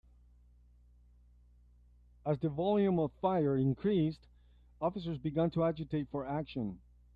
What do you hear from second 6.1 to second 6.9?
action.